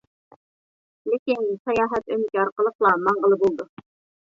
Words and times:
لېكىن 1.11 1.51
ساياھەت 1.59 2.11
ئۆمىكى 2.17 2.43
ئارقىلىقلا 2.47 2.95
ماڭغىلى 3.07 3.41
بولىدۇ. 3.47 3.71